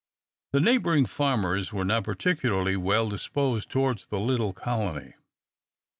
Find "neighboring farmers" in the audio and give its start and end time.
0.59-1.71